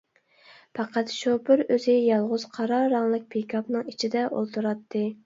[0.77, 5.05] پەقەت شوپۇر ئۆزى يالغۇز قارا رەڭلىك پىكاپنىڭ ئىچىدە ئولتۇراتتى.